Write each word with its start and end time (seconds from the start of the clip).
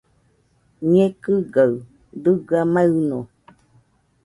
Ñekɨgaɨ 0.93 1.73
dɨga 2.23 2.59
maɨno 2.73 3.17